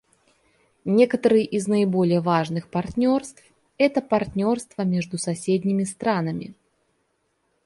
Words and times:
Некоторые 0.83 1.45
из 1.45 1.67
наиболее 1.67 2.21
важных 2.21 2.71
партнерств— 2.71 3.43
это 3.77 4.01
партнерства 4.01 4.81
между 4.81 5.19
соседними 5.19 5.83
странами. 5.83 6.55